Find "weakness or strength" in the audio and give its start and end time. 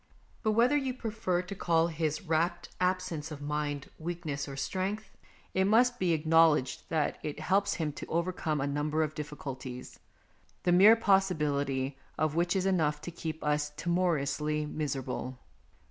3.99-5.15